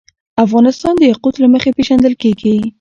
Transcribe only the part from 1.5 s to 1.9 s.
مخې